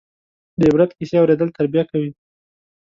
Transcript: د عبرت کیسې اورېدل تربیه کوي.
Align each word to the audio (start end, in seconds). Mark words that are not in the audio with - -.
د 0.59 0.61
عبرت 0.69 0.91
کیسې 0.97 1.15
اورېدل 1.19 1.49
تربیه 1.57 1.83
کوي. 1.91 2.11